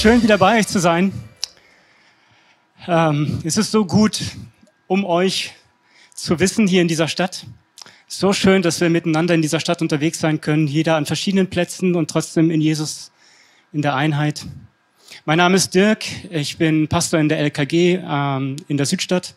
[0.00, 1.12] Schön wieder bei euch zu sein.
[2.88, 4.22] Ähm, es ist so gut,
[4.86, 5.52] um euch
[6.14, 7.44] zu wissen hier in dieser Stadt.
[8.08, 11.96] So schön, dass wir miteinander in dieser Stadt unterwegs sein können, jeder an verschiedenen Plätzen
[11.96, 13.12] und trotzdem in Jesus
[13.74, 14.46] in der Einheit.
[15.26, 19.34] Mein Name ist Dirk, ich bin Pastor in der LKG ähm, in der Südstadt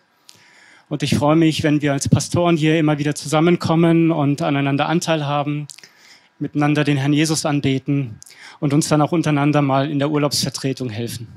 [0.87, 5.25] und ich freue mich, wenn wir als Pastoren hier immer wieder zusammenkommen und aneinander Anteil
[5.25, 5.67] haben,
[6.43, 8.19] miteinander den Herrn Jesus anbeten
[8.59, 11.27] und uns dann auch untereinander mal in der Urlaubsvertretung helfen.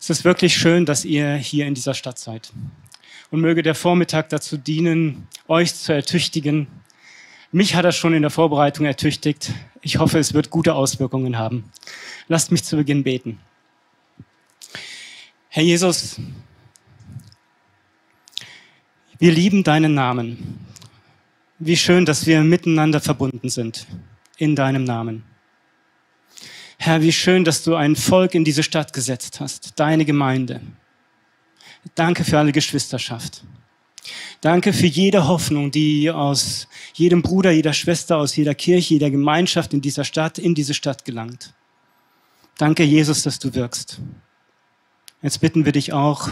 [0.00, 2.52] Es ist wirklich schön, dass ihr hier in dieser Stadt seid
[3.30, 6.66] und möge der Vormittag dazu dienen, euch zu ertüchtigen.
[7.52, 9.52] Mich hat er schon in der Vorbereitung ertüchtigt.
[9.82, 11.70] Ich hoffe, es wird gute Auswirkungen haben.
[12.28, 13.38] Lasst mich zu Beginn beten.
[15.48, 16.20] Herr Jesus,
[19.18, 20.66] wir lieben deinen Namen.
[21.58, 23.86] Wie schön, dass wir miteinander verbunden sind
[24.36, 25.24] in deinem Namen.
[26.76, 30.60] Herr, wie schön, dass du ein Volk in diese Stadt gesetzt hast, deine Gemeinde.
[31.94, 33.42] Danke für alle Geschwisterschaft.
[34.42, 39.72] Danke für jede Hoffnung, die aus jedem Bruder, jeder Schwester, aus jeder Kirche, jeder Gemeinschaft
[39.72, 41.54] in dieser Stadt, in diese Stadt gelangt.
[42.58, 44.00] Danke, Jesus, dass du wirkst.
[45.22, 46.28] Jetzt bitten wir dich auch,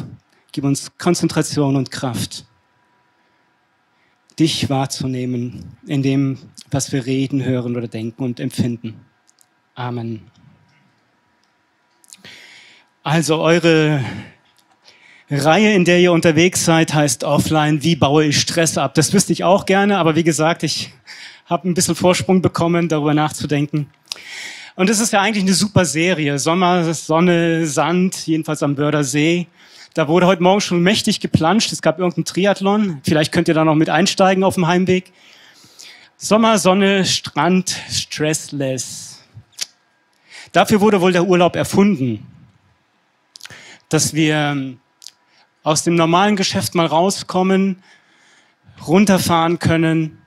[0.53, 2.45] gib uns Konzentration und Kraft,
[4.39, 6.39] dich wahrzunehmen in dem,
[6.71, 8.95] was wir reden, hören oder denken und empfinden.
[9.75, 10.23] Amen.
[13.03, 14.03] Also eure
[15.31, 18.95] Reihe, in der ihr unterwegs seid, heißt offline, wie baue ich Stress ab?
[18.95, 20.91] Das wüsste ich auch gerne, aber wie gesagt, ich
[21.47, 23.89] habe ein bisschen Vorsprung bekommen, darüber nachzudenken.
[24.77, 26.39] Und es ist ja eigentlich eine super Serie.
[26.39, 29.47] Sommer, Sonne, Sand, jedenfalls am Bördersee.
[29.95, 31.71] Da wurde heute Morgen schon mächtig geplanscht.
[31.71, 33.01] Es gab irgendeinen Triathlon.
[33.05, 35.13] Vielleicht könnt ihr da noch mit einsteigen auf dem Heimweg.
[36.17, 39.23] Sommer, Sonne, Strand, stressless.
[40.51, 42.27] Dafür wurde wohl der Urlaub erfunden.
[43.89, 44.75] Dass wir
[45.63, 47.81] aus dem normalen Geschäft mal rauskommen,
[48.85, 50.19] runterfahren können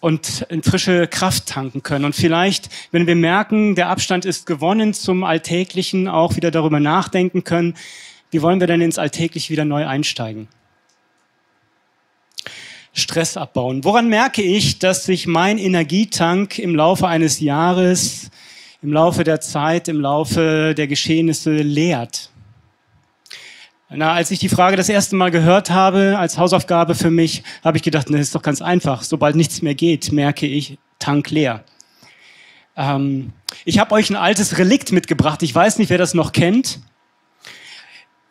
[0.00, 2.04] und in frische Kraft tanken können.
[2.04, 7.44] Und vielleicht, wenn wir merken, der Abstand ist gewonnen zum Alltäglichen, auch wieder darüber nachdenken
[7.44, 7.74] können,
[8.30, 10.48] wie wollen wir denn ins Alltägliche wieder neu einsteigen?
[12.92, 13.84] Stress abbauen.
[13.84, 18.30] Woran merke ich, dass sich mein Energietank im Laufe eines Jahres,
[18.82, 22.30] im Laufe der Zeit, im Laufe der Geschehnisse leert?
[23.88, 27.76] Na, als ich die Frage das erste Mal gehört habe, als Hausaufgabe für mich, habe
[27.76, 29.02] ich gedacht, das ist doch ganz einfach.
[29.02, 31.64] Sobald nichts mehr geht, merke ich, Tank leer.
[32.76, 33.32] Ähm,
[33.64, 35.42] ich habe euch ein altes Relikt mitgebracht.
[35.42, 36.80] Ich weiß nicht, wer das noch kennt.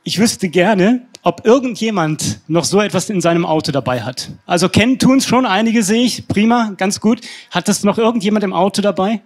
[0.08, 4.30] Ich wüsste gerne, ob irgendjemand noch so etwas in seinem Auto dabei hat.
[4.46, 6.28] Also kennen tun es schon einige, sehe ich.
[6.28, 7.22] Prima, ganz gut.
[7.50, 9.22] Hat das noch irgendjemand im Auto dabei?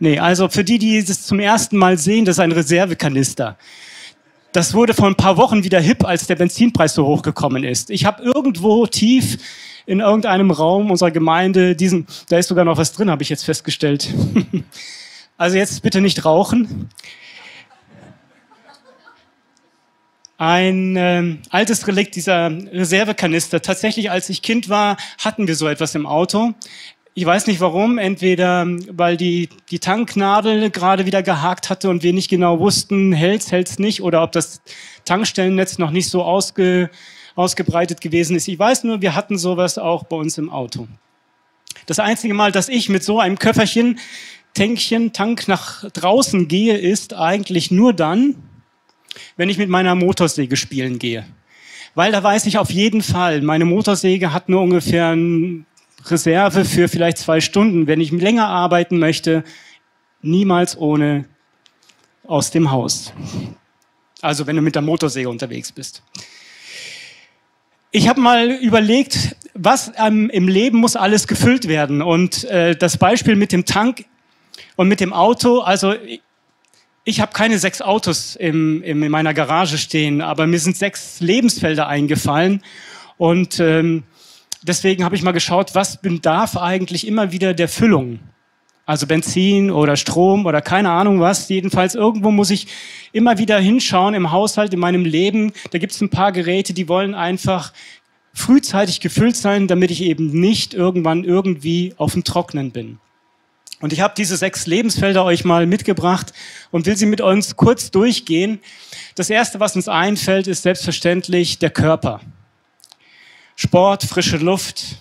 [0.00, 3.56] Nee, also für die, die das zum ersten Mal sehen, das ist ein Reservekanister.
[4.50, 7.90] Das wurde vor ein paar Wochen wieder hip, als der Benzinpreis so hochgekommen ist.
[7.90, 9.38] Ich habe irgendwo tief
[9.86, 13.44] in irgendeinem Raum unserer Gemeinde diesen, da ist sogar noch was drin, habe ich jetzt
[13.44, 14.12] festgestellt.
[15.36, 16.88] also jetzt bitte nicht rauchen.
[20.38, 23.62] Ein äh, altes Relikt dieser Reservekanister.
[23.62, 26.52] Tatsächlich, als ich Kind war, hatten wir so etwas im Auto.
[27.14, 32.12] Ich weiß nicht warum, entweder weil die, die Tanknadel gerade wieder gehakt hatte und wir
[32.12, 34.60] nicht genau wussten, hält's, hält's nicht, oder ob das
[35.06, 36.90] Tankstellennetz noch nicht so ausge,
[37.34, 38.48] ausgebreitet gewesen ist.
[38.48, 40.88] Ich weiß nur, wir hatten sowas auch bei uns im Auto.
[41.86, 43.98] Das einzige Mal, dass ich mit so einem Köfferchen,
[44.52, 48.34] Tänkchen, Tank nach draußen gehe, ist eigentlich nur dann,
[49.36, 51.26] wenn ich mit meiner Motorsäge spielen gehe.
[51.94, 55.66] Weil da weiß ich auf jeden Fall, meine Motorsäge hat nur ungefähr ein
[56.04, 59.44] Reserve für vielleicht zwei Stunden, wenn ich länger arbeiten möchte,
[60.22, 61.24] niemals ohne
[62.26, 63.12] aus dem Haus.
[64.20, 66.02] Also wenn du mit der Motorsäge unterwegs bist.
[67.92, 72.02] Ich habe mal überlegt, was ähm, im Leben muss alles gefüllt werden.
[72.02, 74.04] Und äh, das Beispiel mit dem Tank
[74.76, 75.94] und mit dem Auto, also
[77.08, 81.20] ich habe keine sechs Autos im, im, in meiner Garage stehen, aber mir sind sechs
[81.20, 82.62] Lebensfelder eingefallen.
[83.16, 84.02] Und ähm,
[84.62, 88.18] deswegen habe ich mal geschaut, was bedarf eigentlich immer wieder der Füllung.
[88.86, 91.48] Also Benzin oder Strom oder keine Ahnung was.
[91.48, 92.66] Jedenfalls irgendwo muss ich
[93.12, 95.52] immer wieder hinschauen im Haushalt, in meinem Leben.
[95.70, 97.72] Da gibt es ein paar Geräte, die wollen einfach
[98.34, 102.98] frühzeitig gefüllt sein, damit ich eben nicht irgendwann irgendwie auf dem Trocknen bin.
[103.80, 106.32] Und ich habe diese sechs Lebensfelder euch mal mitgebracht
[106.70, 108.60] und will sie mit uns kurz durchgehen.
[109.14, 112.20] Das erste, was uns einfällt, ist selbstverständlich der Körper.
[113.54, 114.96] Sport, frische Luft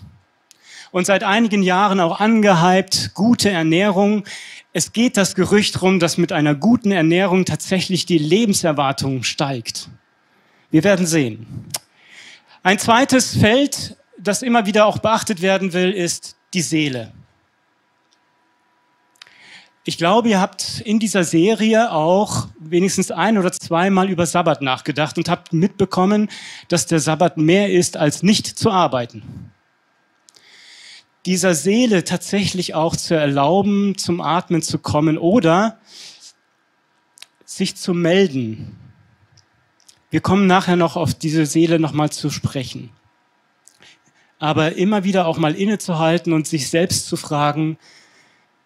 [0.92, 4.24] und seit einigen Jahren auch angehypt, gute Ernährung.
[4.72, 9.90] Es geht das Gerücht rum, dass mit einer guten Ernährung tatsächlich die Lebenserwartung steigt.
[10.72, 11.66] Wir werden sehen.
[12.64, 17.12] Ein zweites Feld, das immer wieder auch beachtet werden will, ist die Seele.
[19.88, 25.16] Ich glaube, ihr habt in dieser Serie auch wenigstens ein oder zweimal über Sabbat nachgedacht
[25.20, 26.32] und habt mitbekommen,
[26.70, 29.52] dass der Sabbat mehr ist, als nicht zu arbeiten.
[31.28, 35.78] Dieser Seele tatsächlich auch zu erlauben, zum Atmen zu kommen oder
[37.46, 38.76] sich zu melden.
[40.10, 42.90] Wir kommen nachher noch auf diese Seele nochmal zu sprechen.
[44.40, 47.78] Aber immer wieder auch mal innezuhalten und sich selbst zu fragen,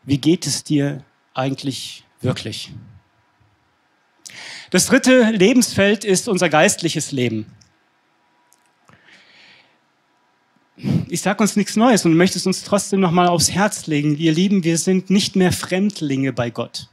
[0.04, 1.04] wie geht es dir
[1.40, 2.72] eigentlich wirklich?
[4.70, 7.52] Das dritte Lebensfeld ist unser geistliches Leben.
[11.08, 14.16] Ich sage uns nichts Neues und möchte es uns trotzdem noch mal aufs Herz legen.
[14.16, 16.88] Ihr Lieben, wir sind nicht mehr Fremdlinge bei Gott.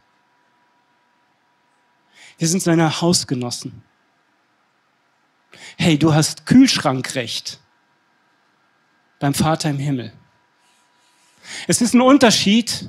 [2.39, 3.83] Wir sind seine Hausgenossen.
[5.77, 7.61] Hey, du hast Kühlschrankrecht
[9.19, 10.13] beim Vater im Himmel.
[11.69, 12.89] Es ist ein Unterschied,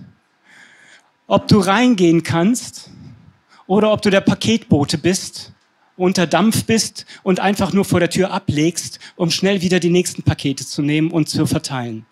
[1.27, 2.89] ob du reingehen kannst
[3.67, 5.53] oder ob du der Paketbote bist,
[5.97, 10.23] unter Dampf bist und einfach nur vor der Tür ablegst, um schnell wieder die nächsten
[10.23, 12.05] Pakete zu nehmen und zu verteilen.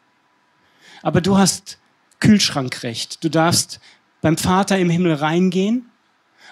[1.02, 1.80] Aber du hast
[2.20, 3.24] Kühlschrankrecht.
[3.24, 3.80] Du darfst
[4.22, 5.90] beim Vater im Himmel reingehen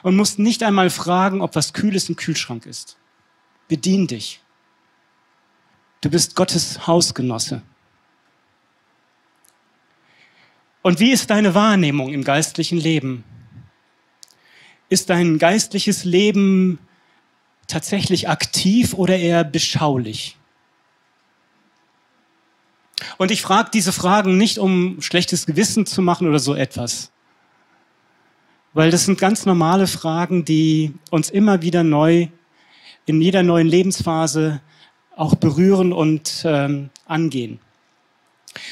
[0.04, 2.98] und musst nicht einmal fragen, ob was Kühles im Kühlschrank ist.
[3.68, 4.42] Bedien dich.
[6.02, 7.64] Du bist Gottes Hausgenosse.
[10.84, 13.24] Und wie ist deine Wahrnehmung im geistlichen Leben?
[14.90, 16.78] Ist dein geistliches Leben
[17.68, 20.38] tatsächlich aktiv oder eher beschaulich?
[23.18, 27.12] Und ich frage diese Fragen nicht, um schlechtes Gewissen zu machen oder so etwas,
[28.74, 32.28] weil das sind ganz normale Fragen, die uns immer wieder neu
[33.06, 34.62] in jeder neuen Lebensphase
[35.16, 37.60] auch berühren und ähm, angehen.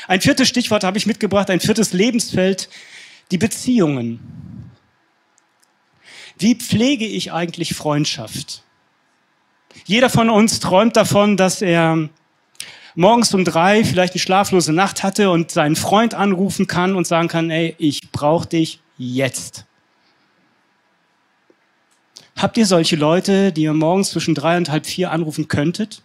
[0.07, 2.69] Ein viertes Stichwort habe ich mitgebracht, ein viertes Lebensfeld,
[3.31, 4.19] die Beziehungen.
[6.37, 8.63] Wie pflege ich eigentlich Freundschaft?
[9.85, 12.09] Jeder von uns träumt davon, dass er
[12.95, 17.27] morgens um drei vielleicht eine schlaflose Nacht hatte und seinen Freund anrufen kann und sagen
[17.27, 19.65] kann, ey, ich brauche dich jetzt.
[22.37, 26.01] Habt ihr solche Leute, die ihr morgens zwischen drei und halb vier anrufen könntet?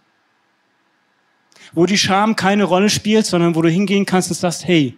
[1.77, 4.97] Wo die Scham keine Rolle spielt, sondern wo du hingehen kannst und sagst, hey,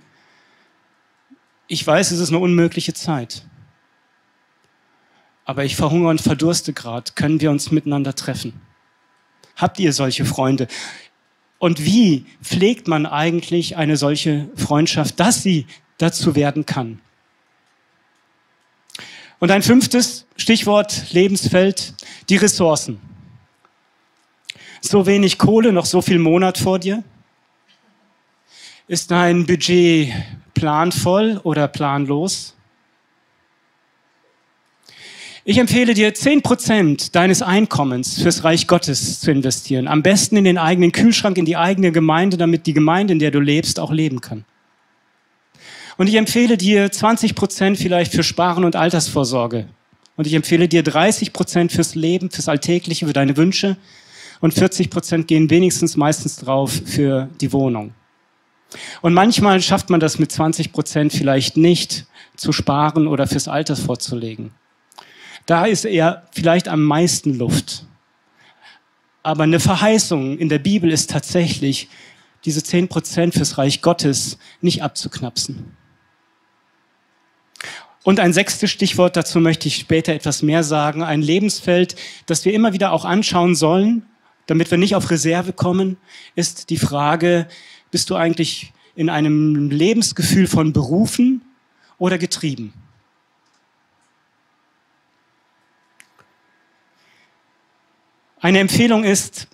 [1.68, 3.44] ich weiß, es ist eine unmögliche Zeit.
[5.44, 7.12] Aber ich verhungere und verdurste gerade.
[7.16, 8.62] Können wir uns miteinander treffen?
[9.58, 10.70] Habt ihr solche Freunde?
[11.58, 15.68] Und wie pflegt man eigentlich eine solche Freundschaft, dass sie
[15.98, 17.02] dazu werden kann?
[19.40, 21.94] Und ein fünftes Stichwort Lebensfeld,
[22.30, 23.02] die Ressourcen
[24.82, 27.04] so wenig Kohle, noch so viel Monat vor dir?
[28.88, 30.14] Ist dein Budget
[30.54, 32.56] planvoll oder planlos?
[35.46, 39.88] Ich empfehle dir, zehn Prozent deines Einkommens fürs Reich Gottes zu investieren.
[39.88, 43.32] Am besten in den eigenen Kühlschrank, in die eigene Gemeinde, damit die Gemeinde, in der
[43.32, 44.46] du lebst, auch leben kann.
[45.98, 49.68] Und ich empfehle dir 20 Prozent vielleicht für Sparen und Altersvorsorge.
[50.16, 53.78] Und ich empfehle dir 30 Prozent fürs Leben, fürs Alltägliche, für deine Wünsche
[54.42, 57.94] und 40 Prozent gehen wenigstens meistens drauf für die Wohnung.
[59.02, 62.06] Und manchmal schafft man das mit 20 Prozent vielleicht nicht
[62.36, 64.52] zu sparen oder fürs Alter vorzulegen.
[65.46, 67.86] Da ist eher vielleicht am meisten Luft.
[69.24, 71.90] Aber eine Verheißung in der Bibel ist tatsächlich,
[72.46, 75.76] diese 10 Prozent fürs Reich Gottes nicht abzuknapsen.
[78.04, 81.96] Und ein sechstes Stichwort, dazu möchte ich später etwas mehr sagen, ein Lebensfeld,
[82.28, 84.09] das wir immer wieder auch anschauen sollen
[84.50, 85.98] damit wir nicht auf Reserve kommen,
[86.36, 87.48] ist die Frage,
[87.92, 91.42] bist du eigentlich in einem Lebensgefühl von berufen
[92.00, 92.74] oder getrieben?
[98.40, 99.48] Eine Empfehlung ist,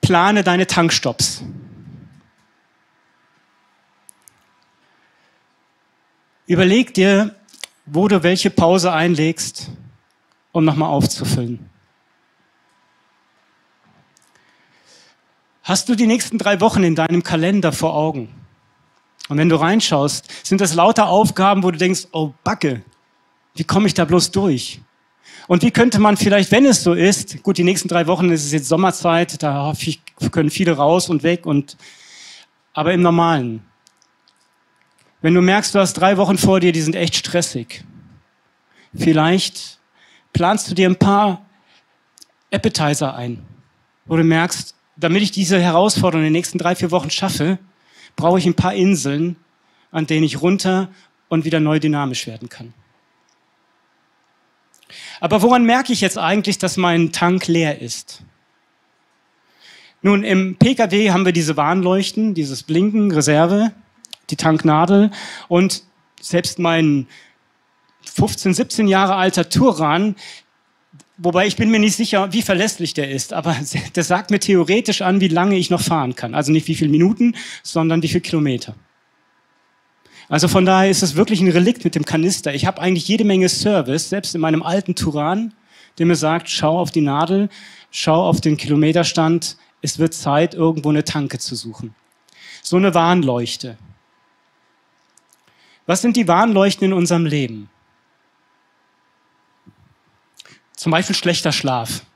[0.00, 1.42] plane deine Tankstops.
[6.46, 7.36] Überleg dir,
[7.84, 9.70] wo du welche Pause einlegst,
[10.52, 11.69] um nochmal aufzufüllen.
[15.70, 18.28] Hast du die nächsten drei Wochen in deinem Kalender vor Augen?
[19.28, 22.82] Und wenn du reinschaust, sind das lauter Aufgaben, wo du denkst, oh Backe,
[23.54, 24.80] wie komme ich da bloß durch?
[25.46, 28.44] Und wie könnte man vielleicht, wenn es so ist, gut, die nächsten drei Wochen ist
[28.44, 29.72] es jetzt Sommerzeit, da
[30.32, 31.76] können viele raus und weg und,
[32.72, 33.62] aber im Normalen.
[35.22, 37.84] Wenn du merkst, du hast drei Wochen vor dir, die sind echt stressig.
[38.92, 39.78] Vielleicht
[40.32, 41.46] planst du dir ein paar
[42.50, 43.46] Appetizer ein,
[44.06, 47.58] wo du merkst, damit ich diese Herausforderung in den nächsten drei, vier Wochen schaffe,
[48.16, 49.36] brauche ich ein paar Inseln,
[49.90, 50.90] an denen ich runter
[51.28, 52.74] und wieder neu dynamisch werden kann.
[55.20, 58.22] Aber woran merke ich jetzt eigentlich, dass mein Tank leer ist?
[60.02, 63.72] Nun, im Pkw haben wir diese Warnleuchten, dieses Blinken, Reserve,
[64.30, 65.10] die Tanknadel
[65.48, 65.82] und
[66.20, 67.06] selbst mein
[68.04, 70.16] 15, 17 Jahre alter Touran,
[71.22, 73.56] wobei ich bin mir nicht sicher, wie verlässlich der ist, aber
[73.94, 76.34] der sagt mir theoretisch an, wie lange ich noch fahren kann.
[76.34, 78.74] Also nicht wie viele Minuten, sondern wie viele Kilometer.
[80.28, 82.54] Also von daher ist es wirklich ein Relikt mit dem Kanister.
[82.54, 85.54] Ich habe eigentlich jede Menge Service, selbst in meinem alten Turan,
[85.98, 87.48] der mir sagt, schau auf die Nadel,
[87.90, 91.94] schau auf den Kilometerstand, es wird Zeit, irgendwo eine Tanke zu suchen.
[92.62, 93.76] So eine Warnleuchte.
[95.86, 97.68] Was sind die Warnleuchten in unserem Leben?
[100.80, 102.06] Zum Beispiel schlechter Schlaf.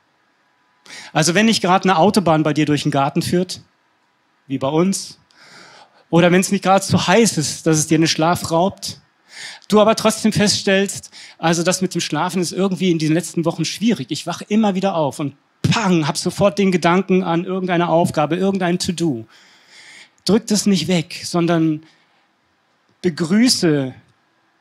[1.12, 3.60] Also wenn nicht gerade eine Autobahn bei dir durch den Garten führt,
[4.46, 5.18] wie bei uns,
[6.08, 9.02] oder wenn es nicht gerade zu heiß ist, dass es dir einen Schlaf raubt.
[9.68, 13.66] Du aber trotzdem feststellst, also das mit dem Schlafen ist irgendwie in diesen letzten Wochen
[13.66, 14.06] schwierig.
[14.10, 18.78] Ich wache immer wieder auf und pang, hab sofort den Gedanken an irgendeine Aufgabe, irgendein
[18.78, 19.26] To-Do.
[20.24, 21.82] Drück das nicht weg, sondern
[23.02, 23.94] begrüße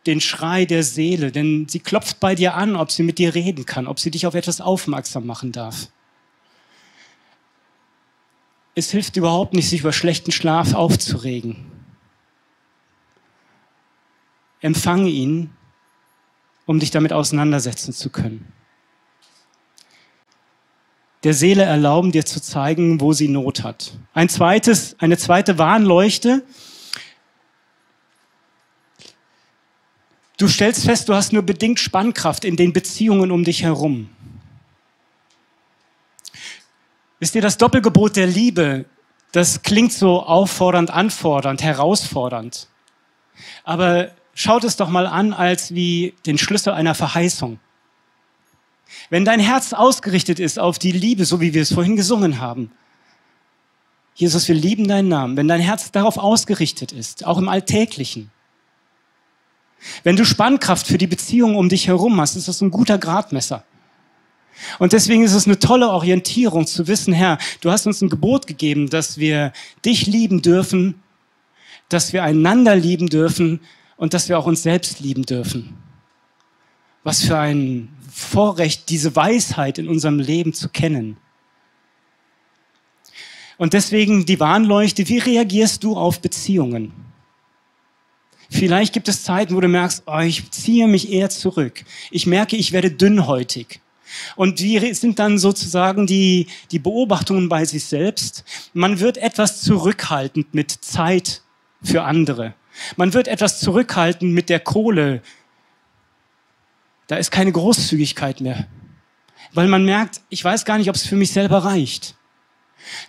[0.06, 3.66] den Schrei der Seele, denn sie klopft bei dir an, ob sie mit dir reden
[3.66, 5.88] kann, ob sie dich auf etwas aufmerksam machen darf
[8.76, 11.56] es hilft überhaupt nicht, sich über schlechten Schlaf aufzuregen.
[14.62, 15.52] Empfange ihn,
[16.66, 18.48] um dich damit auseinandersetzen zu können.
[21.24, 23.94] Der Seele erlauben, dir zu zeigen, wo sie Not hat.
[24.14, 26.44] Ein zweites, eine zweite Warnleuchte.
[30.44, 34.10] Du stellst fest, du hast nur bedingt Spannkraft in den Beziehungen um dich herum.
[37.22, 38.84] Wisst ihr, das Doppelgebot der Liebe,
[39.32, 42.68] das klingt so auffordernd, anfordernd, herausfordernd.
[43.64, 47.62] Aber schaut es doch mal an als wie den Schlüssel einer Verheißung.
[49.10, 52.70] Wenn dein Herz ausgerichtet ist auf die Liebe, so wie wir es vorhin gesungen haben,
[54.14, 58.30] Jesus, wir lieben deinen Namen, wenn dein Herz darauf ausgerichtet ist, auch im Alltäglichen,
[60.04, 63.64] wenn du Spannkraft für die Beziehung um dich herum hast, ist das ein guter Gradmesser.
[64.80, 68.48] Und deswegen ist es eine tolle Orientierung zu wissen, Herr, du hast uns ein Gebot
[68.48, 69.52] gegeben, dass wir
[69.84, 71.02] dich lieben dürfen,
[71.90, 73.60] dass wir einander lieben dürfen
[73.98, 75.76] und dass wir auch uns selbst lieben dürfen.
[77.04, 81.18] Was für ein Vorrecht, diese Weisheit in unserem Leben zu kennen.
[83.58, 86.92] Und deswegen die Warnleuchte, wie reagierst du auf Beziehungen?
[88.54, 91.84] Vielleicht gibt es Zeiten, wo du merkst, oh, ich ziehe mich eher zurück.
[92.12, 93.82] Ich merke, ich werde dünnhäutig.
[94.36, 98.44] Und wie sind dann sozusagen die, die Beobachtungen bei sich selbst?
[98.74, 101.42] Man wird etwas zurückhaltend mit Zeit
[101.82, 102.54] für andere.
[102.96, 105.24] Man wird etwas zurückhaltend mit der Kohle.
[107.08, 108.68] Da ist keine Großzügigkeit mehr.
[109.52, 112.14] Weil man merkt, ich weiß gar nicht, ob es für mich selber reicht.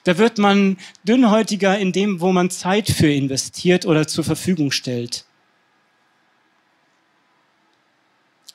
[0.04, 5.26] Da wird man dünnhäutiger in dem, wo man Zeit für investiert oder zur Verfügung stellt.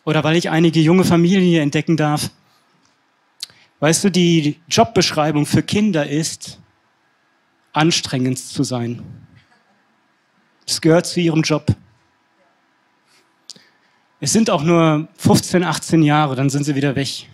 [0.10, 2.32] Oder weil ich einige junge Familien hier entdecken darf,
[3.80, 6.60] Weißt du, die Jobbeschreibung für Kinder ist,
[7.72, 9.02] anstrengend zu sein.
[10.66, 11.68] Das gehört zu ihrem Job.
[14.20, 17.30] Es sind auch nur 15, 18 Jahre, dann sind sie wieder weg.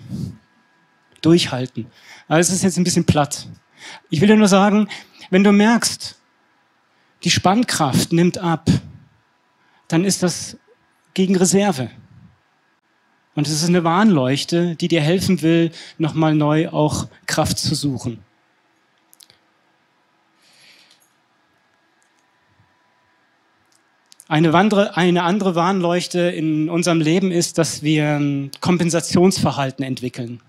[1.21, 1.87] Durchhalten.
[2.27, 3.47] Also es ist jetzt ein bisschen platt.
[4.11, 4.87] Ich will dir nur sagen,
[5.31, 6.15] wenn du merkst,
[7.23, 8.69] die Spannkraft nimmt ab,
[9.87, 10.57] dann ist das
[11.15, 11.89] gegen Reserve.
[13.35, 18.19] Und es ist eine Warnleuchte, die dir helfen will, nochmal neu auch Kraft zu suchen.
[24.27, 30.41] Eine andere, eine andere Warnleuchte in unserem Leben ist, dass wir ein Kompensationsverhalten entwickeln.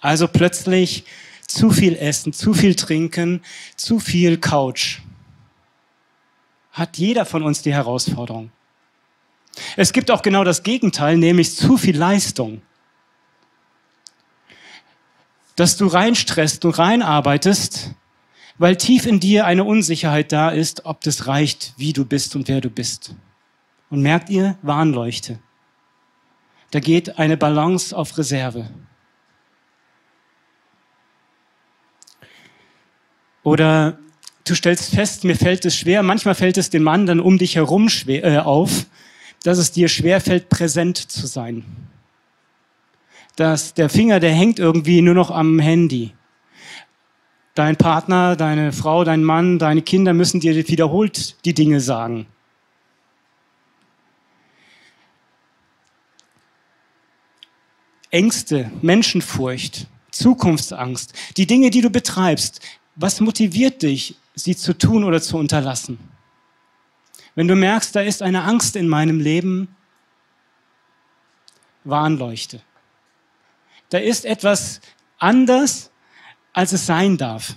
[0.00, 1.04] Also plötzlich
[1.46, 3.42] zu viel essen, zu viel trinken,
[3.76, 4.98] zu viel Couch.
[6.72, 8.50] Hat jeder von uns die Herausforderung.
[9.76, 12.62] Es gibt auch genau das Gegenteil, nämlich zu viel Leistung.
[15.56, 17.94] Dass du reinstresst, du reinarbeitest,
[18.58, 22.48] weil tief in dir eine Unsicherheit da ist, ob das reicht, wie du bist und
[22.48, 23.14] wer du bist.
[23.90, 25.38] Und merkt ihr, Warnleuchte.
[26.70, 28.70] Da geht eine Balance auf Reserve.
[33.42, 33.98] Oder
[34.44, 37.54] Du stellst fest, mir fällt es schwer, manchmal fällt es den Mann dann um dich
[37.54, 38.86] herum schwer, äh, auf,
[39.42, 41.64] dass es dir schwer fällt, präsent zu sein.
[43.36, 46.12] Dass der Finger, der hängt irgendwie nur noch am Handy.
[47.54, 52.26] Dein Partner, deine Frau, dein Mann, deine Kinder müssen dir wiederholt die Dinge sagen.
[58.10, 62.60] Ängste, Menschenfurcht, Zukunftsangst, die Dinge, die du betreibst,
[62.94, 65.98] was motiviert dich, sie zu tun oder zu unterlassen?
[67.34, 69.68] Wenn du merkst, da ist eine Angst in meinem Leben,
[71.84, 72.60] Warnleuchte.
[73.88, 74.80] Da ist etwas
[75.18, 75.90] anders,
[76.52, 77.56] als es sein darf.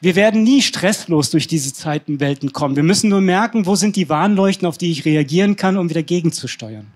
[0.00, 2.76] Wir werden nie stresslos durch diese Zeitenwelten kommen.
[2.76, 6.02] Wir müssen nur merken, wo sind die Warnleuchten, auf die ich reagieren kann, um wieder
[6.02, 6.86] gegenzusteuern.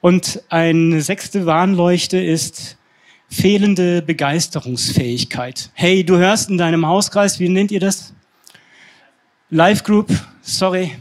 [0.00, 2.76] Und eine sechste Warnleuchte ist
[3.28, 5.70] fehlende Begeisterungsfähigkeit.
[5.74, 8.12] Hey, du hörst in deinem Hauskreis, wie nennt ihr das?
[9.54, 10.96] Live Group, sorry.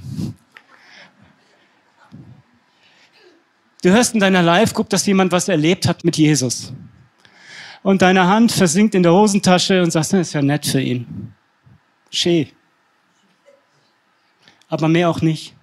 [3.82, 6.74] Du hörst in deiner Live Group, dass jemand was erlebt hat mit Jesus
[7.82, 11.34] und deine Hand versinkt in der Hosentasche und sagst, das ist ja nett für ihn.
[12.10, 12.52] Schee.
[14.68, 15.56] Aber mehr auch nicht.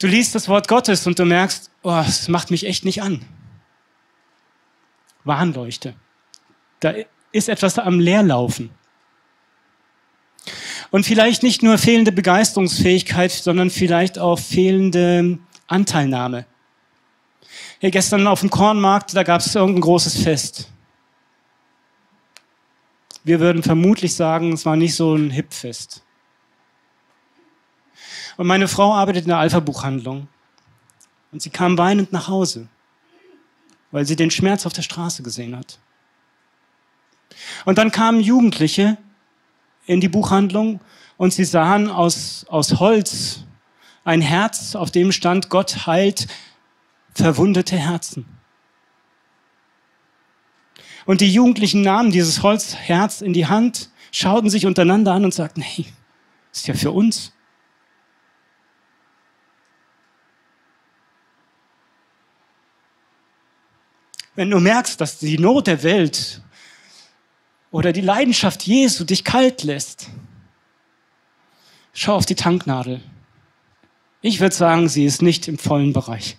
[0.00, 3.24] Du liest das Wort Gottes und du merkst, oh, es macht mich echt nicht an.
[5.22, 5.94] Warnleuchte.
[6.80, 6.94] Da
[7.30, 8.81] ist etwas am Leerlaufen.
[10.92, 16.44] Und vielleicht nicht nur fehlende Begeisterungsfähigkeit, sondern vielleicht auch fehlende Anteilnahme.
[17.80, 20.70] Hey, gestern auf dem Kornmarkt, da gab es irgendein großes Fest.
[23.24, 26.02] Wir würden vermutlich sagen, es war nicht so ein Hip-Fest.
[28.36, 30.28] Und meine Frau arbeitet in der Alpha-Buchhandlung.
[31.32, 32.68] Und sie kam weinend nach Hause,
[33.92, 35.78] weil sie den Schmerz auf der Straße gesehen hat.
[37.64, 38.98] Und dann kamen Jugendliche
[39.86, 40.80] in die Buchhandlung
[41.16, 43.44] und sie sahen aus, aus Holz
[44.04, 46.26] ein Herz, auf dem stand, Gott heilt
[47.14, 48.26] verwundete Herzen.
[51.04, 55.60] Und die Jugendlichen nahmen dieses Holzherz in die Hand, schauten sich untereinander an und sagten,
[55.60, 55.86] hey,
[56.52, 57.32] ist ja für uns.
[64.34, 66.42] Wenn du merkst, dass die Not der Welt
[67.72, 70.08] oder die Leidenschaft Jesu dich kalt lässt,
[71.92, 73.00] schau auf die Tanknadel.
[74.20, 76.36] Ich würde sagen, sie ist nicht im vollen Bereich.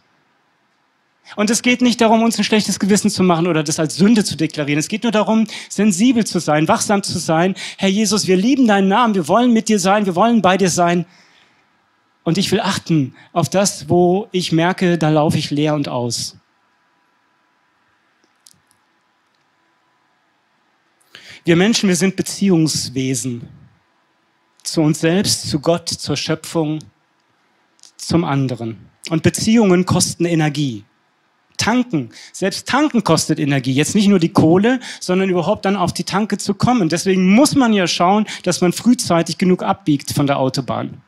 [1.35, 4.23] Und es geht nicht darum, uns ein schlechtes Gewissen zu machen oder das als Sünde
[4.23, 4.79] zu deklarieren.
[4.79, 7.55] Es geht nur darum, sensibel zu sein, wachsam zu sein.
[7.77, 10.69] Herr Jesus, wir lieben deinen Namen, wir wollen mit dir sein, wir wollen bei dir
[10.69, 11.05] sein.
[12.23, 16.37] Und ich will achten auf das, wo ich merke, da laufe ich leer und aus.
[21.45, 23.47] Wir Menschen, wir sind Beziehungswesen.
[24.63, 26.79] Zu uns selbst, zu Gott, zur Schöpfung,
[27.97, 28.77] zum anderen.
[29.09, 30.85] Und Beziehungen kosten Energie
[31.57, 32.09] tanken.
[32.31, 33.73] Selbst tanken kostet Energie.
[33.73, 36.89] Jetzt nicht nur die Kohle, sondern überhaupt dann auf die Tanke zu kommen.
[36.89, 41.01] Deswegen muss man ja schauen, dass man frühzeitig genug abbiegt von der Autobahn.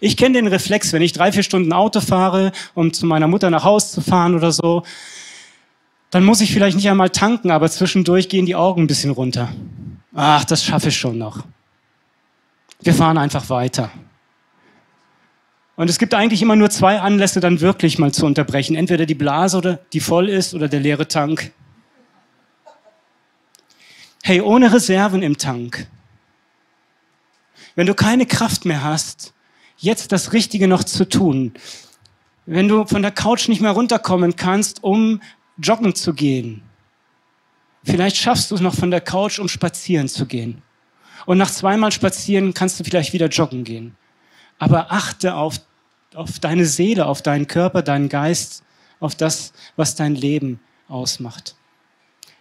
[0.00, 3.50] Ich kenne den Reflex, wenn ich drei, vier Stunden Auto fahre, um zu meiner Mutter
[3.50, 4.84] nach Hause zu fahren oder so,
[6.10, 9.52] dann muss ich vielleicht nicht einmal tanken, aber zwischendurch gehen die Augen ein bisschen runter.
[10.14, 11.44] Ach, das schaffe ich schon noch.
[12.80, 13.90] Wir fahren einfach weiter.
[15.76, 18.76] Und es gibt eigentlich immer nur zwei Anlässe, dann wirklich mal zu unterbrechen.
[18.76, 21.52] Entweder die Blase, oder die voll ist, oder der leere Tank.
[24.22, 25.86] Hey, ohne Reserven im Tank.
[27.74, 29.32] Wenn du keine Kraft mehr hast,
[29.78, 31.54] jetzt das Richtige noch zu tun.
[32.44, 35.22] Wenn du von der Couch nicht mehr runterkommen kannst, um
[35.56, 36.62] joggen zu gehen.
[37.84, 40.62] Vielleicht schaffst du es noch von der Couch, um spazieren zu gehen.
[41.26, 43.96] Und nach zweimal spazieren kannst du vielleicht wieder joggen gehen
[44.62, 45.56] aber achte auf,
[46.14, 48.62] auf deine Seele, auf deinen Körper, deinen Geist,
[49.00, 51.56] auf das, was dein Leben ausmacht.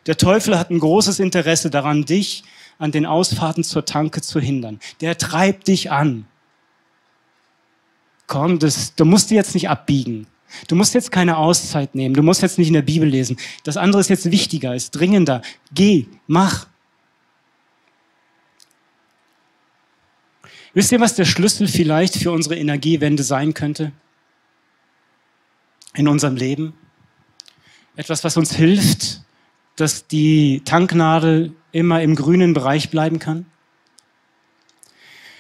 [0.05, 2.43] Der Teufel hat ein großes Interesse daran, dich
[2.77, 4.79] an den Ausfahrten zur Tanke zu hindern.
[5.01, 6.27] Der treibt dich an.
[8.27, 10.27] Komm, das, du musst dir jetzt nicht abbiegen.
[10.67, 12.13] Du musst jetzt keine Auszeit nehmen.
[12.15, 13.37] Du musst jetzt nicht in der Bibel lesen.
[13.63, 15.41] Das andere ist jetzt wichtiger, ist dringender.
[15.73, 16.67] Geh, mach.
[20.73, 23.91] Wisst ihr, was der Schlüssel vielleicht für unsere Energiewende sein könnte?
[25.93, 26.73] In unserem Leben?
[27.97, 29.21] Etwas, was uns hilft,
[29.75, 33.45] dass die Tanknadel immer im grünen Bereich bleiben kann?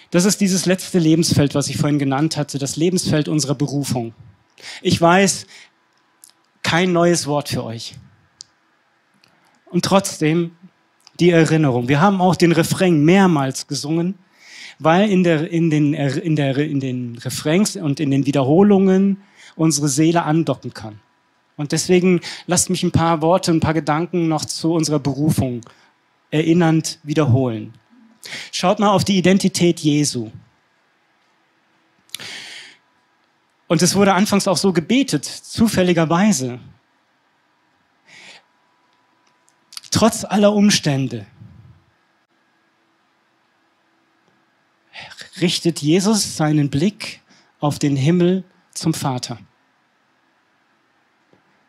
[0.09, 4.13] Das ist dieses letzte Lebensfeld, was ich vorhin genannt hatte, das Lebensfeld unserer Berufung.
[4.81, 5.45] Ich weiß,
[6.63, 7.95] kein neues Wort für euch.
[9.65, 10.51] Und trotzdem
[11.19, 11.87] die Erinnerung.
[11.87, 14.15] Wir haben auch den Refrain mehrmals gesungen,
[14.79, 19.21] weil in, der, in, den, in, der, in den Refrains und in den Wiederholungen
[19.55, 20.99] unsere Seele andocken kann.
[21.57, 25.61] Und deswegen lasst mich ein paar Worte, ein paar Gedanken noch zu unserer Berufung
[26.31, 27.73] erinnernd wiederholen.
[28.51, 30.31] Schaut mal auf die Identität Jesu.
[33.71, 36.59] Und es wurde anfangs auch so gebetet, zufälligerweise.
[39.91, 41.25] Trotz aller Umstände
[45.39, 47.21] richtet Jesus seinen Blick
[47.61, 49.39] auf den Himmel zum Vater.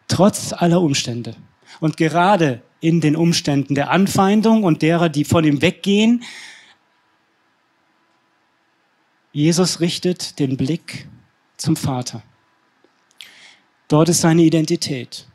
[0.09, 1.37] Trotz aller Umstände.
[1.79, 6.25] Und gerade in den Umständen der Anfeindung und derer, die von ihm weggehen,
[9.31, 11.07] Jesus richtet den Blick
[11.63, 12.23] zum Vater.
[13.89, 15.27] Dort ist seine Identität.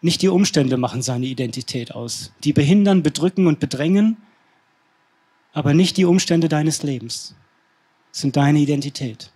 [0.00, 2.32] Nicht die Umstände machen seine Identität aus.
[2.44, 4.16] Die behindern, bedrücken und bedrängen,
[5.52, 7.34] aber nicht die Umstände deines Lebens
[8.12, 9.32] sind deine Identität.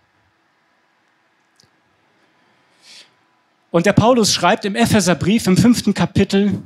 [3.70, 6.62] Und der Paulus schreibt im Epheserbrief im fünften Kapitel,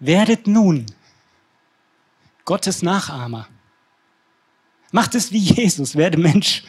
[0.00, 0.86] werdet nun
[2.44, 3.48] Gottes Nachahmer.
[4.90, 6.64] Macht es wie Jesus, werde Mensch.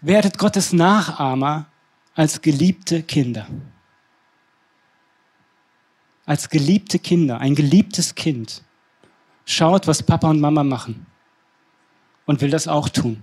[0.00, 1.66] Werdet Gottes Nachahmer
[2.14, 3.46] als geliebte Kinder.
[6.26, 8.62] Als geliebte Kinder, ein geliebtes Kind.
[9.46, 11.06] Schaut, was Papa und Mama machen
[12.26, 13.22] und will das auch tun.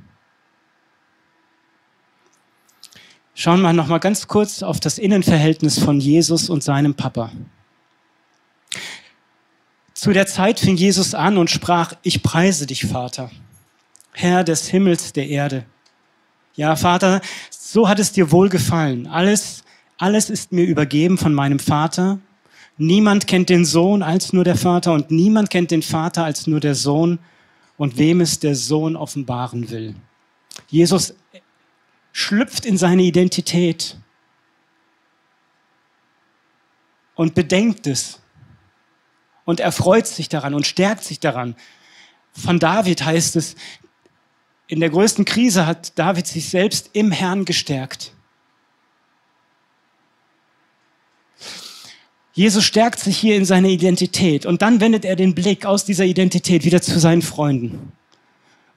[3.34, 7.32] Schauen wir noch mal ganz kurz auf das Innenverhältnis von Jesus und seinem Papa.
[10.02, 13.30] Zu der Zeit fing Jesus an und sprach, ich preise dich, Vater,
[14.14, 15.64] Herr des Himmels, der Erde.
[16.56, 19.06] Ja, Vater, so hat es dir wohl gefallen.
[19.06, 19.64] Alles,
[20.00, 22.18] alles ist mir übergeben von meinem Vater.
[22.80, 26.60] Niemand kennt den Sohn als nur der Vater und niemand kennt den Vater als nur
[26.60, 27.20] der Sohn
[27.78, 29.94] und wem es der Sohn offenbaren will.
[30.68, 31.14] Jesus
[32.12, 34.00] schlüpft in seine Identität
[37.14, 38.21] und bedenkt es
[39.52, 41.56] und er freut sich daran und stärkt sich daran.
[42.32, 43.56] Von David heißt es,
[44.68, 48.14] in der größten Krise hat David sich selbst im Herrn gestärkt.
[52.32, 56.06] Jesus stärkt sich hier in seiner Identität und dann wendet er den Blick aus dieser
[56.06, 57.92] Identität wieder zu seinen Freunden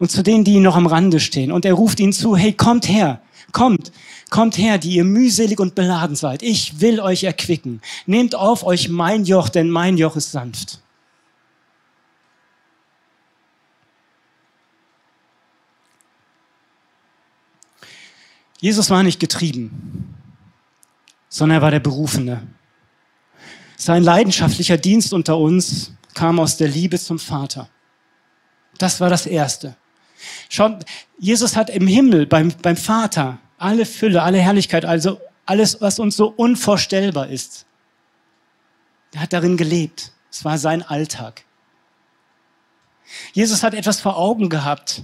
[0.00, 1.52] und zu denen, die noch am Rande stehen.
[1.52, 3.20] Und er ruft ihnen zu, hey, kommt her,
[3.54, 3.90] kommt,
[4.28, 6.42] kommt her, die ihr mühselig und beladen seid.
[6.42, 7.80] Ich will euch erquicken.
[8.04, 10.82] Nehmt auf euch mein Joch, denn mein Joch ist sanft.
[18.60, 20.14] Jesus war nicht getrieben,
[21.28, 22.46] sondern er war der Berufene.
[23.76, 27.68] Sein leidenschaftlicher Dienst unter uns kam aus der Liebe zum Vater.
[28.78, 29.76] Das war das Erste.
[30.48, 30.84] Schaut,
[31.18, 36.16] Jesus hat im Himmel beim, beim Vater alle Fülle, alle Herrlichkeit, also alles, was uns
[36.16, 37.66] so unvorstellbar ist.
[39.12, 40.12] Er hat darin gelebt.
[40.30, 41.44] Es war sein Alltag.
[43.32, 45.02] Jesus hat etwas vor Augen gehabt,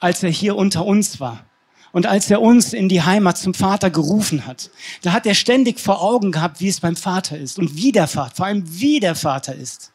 [0.00, 1.44] als er hier unter uns war.
[1.92, 5.80] Und als er uns in die Heimat zum Vater gerufen hat, da hat er ständig
[5.80, 9.00] vor Augen gehabt, wie es beim Vater ist und wie der Vater, vor allem wie
[9.00, 9.92] der Vater ist.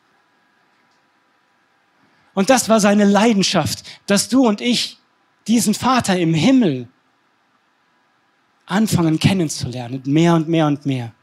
[2.33, 4.97] Und das war seine Leidenschaft, dass du und ich
[5.47, 6.87] diesen Vater im Himmel
[8.65, 11.13] anfangen kennenzulernen, mehr und mehr und mehr.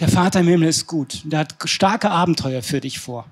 [0.00, 1.22] Der Vater im Himmel ist gut.
[1.24, 3.26] Der hat starke Abenteuer für dich vor.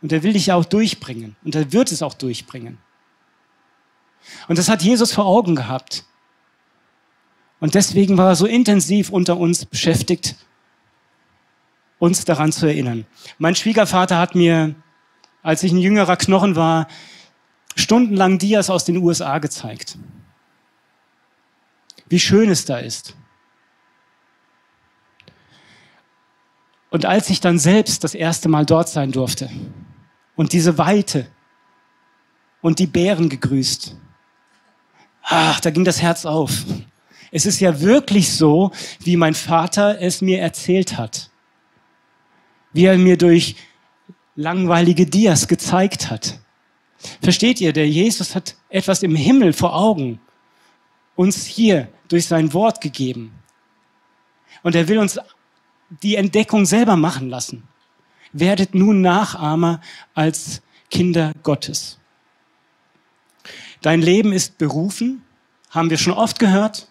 [0.00, 1.36] Und er will dich auch durchbringen.
[1.44, 2.78] Und er wird es auch durchbringen.
[4.48, 6.04] Und das hat Jesus vor Augen gehabt.
[7.60, 10.34] Und deswegen war er so intensiv unter uns beschäftigt,
[12.02, 13.06] uns daran zu erinnern.
[13.38, 14.74] Mein Schwiegervater hat mir,
[15.42, 16.88] als ich ein jüngerer Knochen war,
[17.76, 19.98] stundenlang Dias aus den USA gezeigt.
[22.08, 23.14] Wie schön es da ist.
[26.90, 29.48] Und als ich dann selbst das erste Mal dort sein durfte
[30.34, 31.28] und diese Weite
[32.62, 33.96] und die Bären gegrüßt
[35.22, 36.64] ach, da ging das Herz auf.
[37.30, 41.31] Es ist ja wirklich so, wie mein Vater es mir erzählt hat.
[42.72, 43.56] Wie er mir durch
[44.34, 46.40] langweilige Dias gezeigt hat.
[47.20, 50.20] Versteht ihr, der Jesus hat etwas im Himmel vor Augen
[51.16, 53.32] uns hier durch sein Wort gegeben.
[54.62, 55.18] Und er will uns
[56.02, 57.64] die Entdeckung selber machen lassen.
[58.32, 59.80] Werdet nun Nachahmer
[60.14, 61.98] als Kinder Gottes.
[63.82, 65.22] Dein Leben ist berufen,
[65.70, 66.88] haben wir schon oft gehört.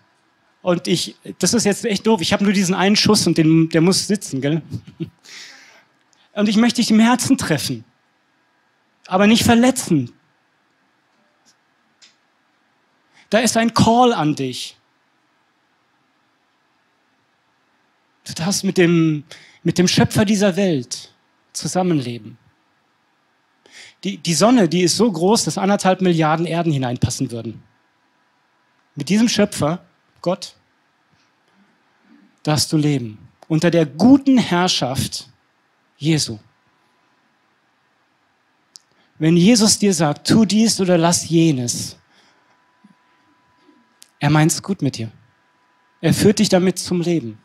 [0.62, 2.22] Und ich, das ist jetzt echt doof.
[2.22, 4.62] Ich habe nur diesen einen Schuss und den, der muss sitzen, gell?
[6.34, 7.84] Und ich möchte dich im Herzen treffen,
[9.08, 10.14] aber nicht verletzen.
[13.30, 14.78] Da ist ein Call an dich.
[18.26, 19.24] Du darfst mit dem,
[19.64, 21.14] mit dem Schöpfer dieser Welt
[21.54, 22.38] zusammenleben.
[24.04, 27.64] Die, die Sonne, die ist so groß, dass anderthalb Milliarden Erden hineinpassen würden.
[28.96, 29.86] Mit diesem Schöpfer,
[30.22, 30.56] Gott,
[32.44, 33.18] darfst du leben.
[33.48, 35.31] Unter der guten Herrschaft
[36.02, 36.40] Jesu.
[39.20, 41.96] Wenn Jesus dir sagt, tu dies oder lass jenes,
[44.18, 45.12] er meint es gut mit dir.
[46.02, 47.38] Er führt dich damit zum Leben.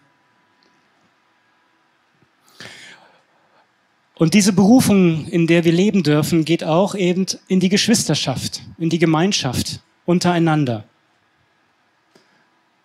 [4.14, 8.88] Und diese Berufung, in der wir leben dürfen, geht auch eben in die Geschwisterschaft, in
[8.88, 10.84] die Gemeinschaft untereinander.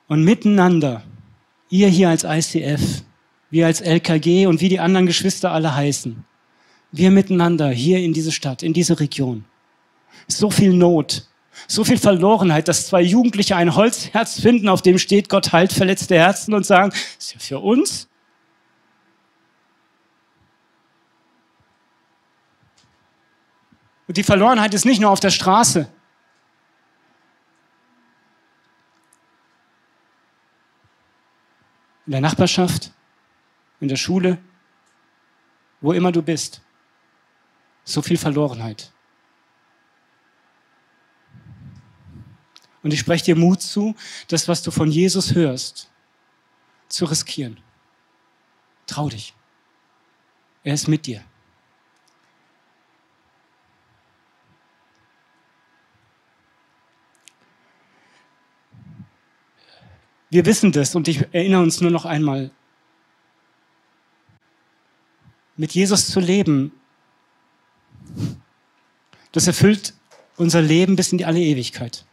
[0.10, 1.04] Und miteinander,
[1.70, 3.04] ihr hier als ICF,
[3.52, 6.26] wir als LKG und wie die anderen Geschwister alle heißen,
[6.92, 9.46] wir miteinander hier in diese Stadt, in diese Region.
[10.28, 11.28] So viel Not,
[11.68, 16.16] so viel Verlorenheit, dass zwei Jugendliche ein Holzherz finden, auf dem steht, Gott heilt verletzte
[16.16, 18.08] Herzen und sagen, ist ja für uns
[24.12, 25.88] Und die Verlorenheit ist nicht nur auf der Straße.
[32.06, 32.92] In der Nachbarschaft,
[33.82, 34.38] in der Schule,
[35.82, 36.62] wo immer du bist.
[37.84, 38.94] So viel Verlorenheit.
[42.84, 43.96] Und ich spreche dir Mut zu,
[44.28, 45.92] das, was du von Jesus hörst,
[46.88, 47.60] zu riskieren.
[48.88, 49.34] Trau dich.
[50.64, 51.24] Er ist mit dir.
[60.30, 62.52] Wir wissen das und ich erinnere uns nur noch einmal.
[65.58, 66.72] Mit Jesus zu leben,
[69.32, 69.94] das erfüllt
[70.38, 72.06] unser Leben bis in die alle Ewigkeit.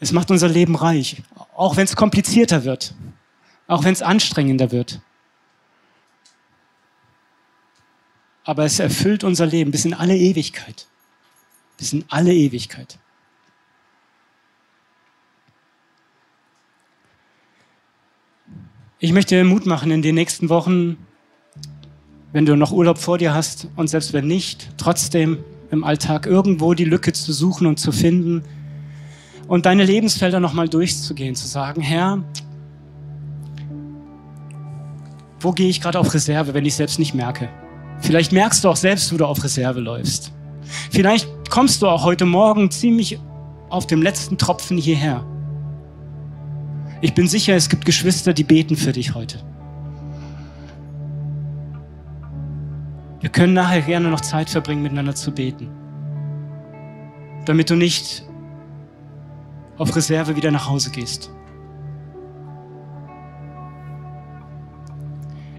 [0.00, 1.22] Es macht unser Leben reich,
[1.54, 2.94] auch wenn es komplizierter wird,
[3.66, 5.00] auch wenn es anstrengender wird.
[8.44, 10.86] Aber es erfüllt unser Leben bis in alle Ewigkeit.
[11.76, 12.98] Bis in alle Ewigkeit.
[19.00, 20.96] Ich möchte dir Mut machen in den nächsten Wochen,
[22.32, 25.38] wenn du noch Urlaub vor dir hast und selbst wenn nicht, trotzdem
[25.70, 28.42] im Alltag irgendwo die Lücke zu suchen und zu finden
[29.46, 32.24] und deine Lebensfelder nochmal durchzugehen, zu sagen, Herr,
[35.38, 37.48] wo gehe ich gerade auf Reserve, wenn ich selbst nicht merke?
[38.00, 40.32] Vielleicht merkst du auch selbst, wo du auf Reserve läufst.
[40.90, 43.20] Vielleicht kommst du auch heute Morgen ziemlich
[43.68, 45.24] auf dem letzten Tropfen hierher.
[47.00, 49.38] Ich bin sicher, es gibt Geschwister, die beten für dich heute.
[53.20, 55.68] Wir können nachher gerne noch Zeit verbringen, miteinander zu beten.
[57.44, 58.24] Damit du nicht
[59.76, 61.30] auf Reserve wieder nach Hause gehst.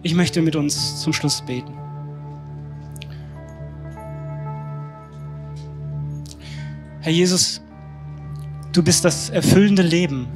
[0.02, 1.74] Ich möchte mit uns zum Schluss beten.
[7.02, 7.62] Herr Jesus,
[8.74, 10.28] du bist das erfüllende Leben.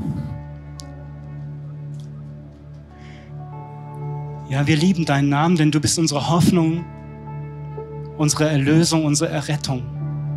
[4.54, 6.86] Ja, wir lieben deinen Namen, denn du bist unsere Hoffnung,
[8.20, 9.82] unsere Erlösung, unsere Errettung.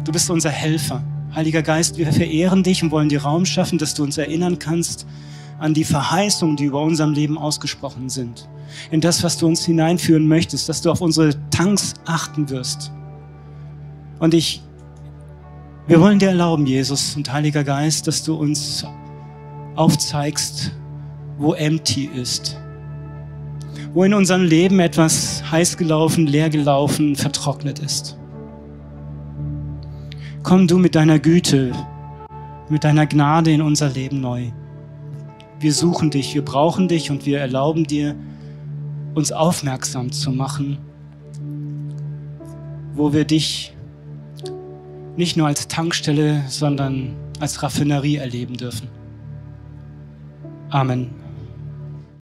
[0.06, 1.04] Du bist unser Helfer.
[1.34, 5.06] Heiliger Geist, wir verehren dich und wollen dir Raum schaffen, dass du uns erinnern kannst
[5.58, 8.48] an die Verheißungen, die über unserem Leben ausgesprochen sind.
[8.90, 12.92] In das, was du uns hineinführen möchtest, dass du auf unsere Tanks achten wirst.
[14.18, 14.62] Und ich,
[15.88, 18.86] wir wollen dir erlauben, Jesus und Heiliger Geist, dass du uns
[19.74, 20.72] aufzeigst,
[21.36, 22.56] wo empty ist
[23.96, 28.18] wo in unserem Leben etwas heiß gelaufen, leer gelaufen, vertrocknet ist.
[30.42, 31.72] Komm du mit deiner Güte,
[32.68, 34.52] mit deiner Gnade in unser Leben neu.
[35.60, 38.14] Wir suchen dich, wir brauchen dich und wir erlauben dir,
[39.14, 40.76] uns aufmerksam zu machen,
[42.92, 43.74] wo wir dich
[45.16, 48.88] nicht nur als Tankstelle, sondern als Raffinerie erleben dürfen.
[50.68, 51.25] Amen.